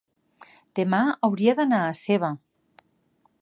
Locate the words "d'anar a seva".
1.59-2.31